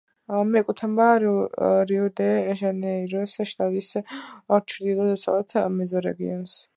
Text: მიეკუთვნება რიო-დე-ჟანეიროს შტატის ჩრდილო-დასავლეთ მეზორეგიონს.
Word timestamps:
მიეკუთვნება 0.51 1.09
რიო-დე-ჟანეიროს 1.91 3.35
შტატის 3.51 3.91
ჩრდილო-დასავლეთ 3.91 5.55
მეზორეგიონს. 5.77 6.57